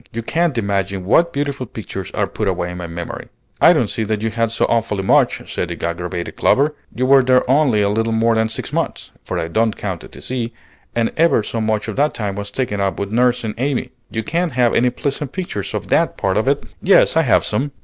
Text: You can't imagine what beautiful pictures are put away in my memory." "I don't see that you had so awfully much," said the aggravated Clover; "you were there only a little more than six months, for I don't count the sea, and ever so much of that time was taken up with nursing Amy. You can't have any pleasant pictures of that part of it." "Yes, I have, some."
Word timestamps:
You 0.11 0.23
can't 0.23 0.57
imagine 0.57 1.05
what 1.05 1.31
beautiful 1.31 1.67
pictures 1.67 2.09
are 2.15 2.25
put 2.25 2.47
away 2.47 2.71
in 2.71 2.79
my 2.79 2.87
memory." 2.87 3.27
"I 3.61 3.71
don't 3.71 3.85
see 3.85 4.03
that 4.05 4.23
you 4.23 4.31
had 4.31 4.49
so 4.49 4.65
awfully 4.65 5.03
much," 5.03 5.53
said 5.53 5.67
the 5.69 5.79
aggravated 5.85 6.35
Clover; 6.37 6.73
"you 6.95 7.05
were 7.05 7.21
there 7.21 7.47
only 7.47 7.83
a 7.83 7.89
little 7.89 8.11
more 8.11 8.33
than 8.33 8.49
six 8.49 8.73
months, 8.73 9.11
for 9.23 9.37
I 9.37 9.47
don't 9.47 9.77
count 9.77 10.09
the 10.11 10.19
sea, 10.23 10.53
and 10.95 11.11
ever 11.17 11.43
so 11.43 11.61
much 11.61 11.87
of 11.87 11.97
that 11.97 12.15
time 12.15 12.33
was 12.33 12.49
taken 12.49 12.81
up 12.81 12.97
with 12.99 13.11
nursing 13.11 13.53
Amy. 13.59 13.91
You 14.09 14.23
can't 14.23 14.53
have 14.53 14.73
any 14.73 14.89
pleasant 14.89 15.33
pictures 15.33 15.75
of 15.75 15.89
that 15.89 16.17
part 16.17 16.35
of 16.35 16.47
it." 16.47 16.63
"Yes, 16.81 17.15
I 17.15 17.21
have, 17.21 17.45
some." 17.45 17.69